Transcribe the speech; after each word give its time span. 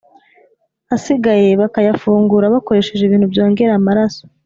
Asigaye 0.95 1.47
bakayafungura 1.61 2.53
bakoresheje 2.55 3.03
ibintu 3.05 3.27
byongera 3.33 3.71
amaraso 3.79 4.23